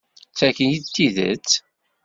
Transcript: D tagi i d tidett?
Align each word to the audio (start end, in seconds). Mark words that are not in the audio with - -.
D 0.31 0.33
tagi 0.37 0.67
i 0.75 0.77
d 0.83 0.85
tidett? 0.93 1.49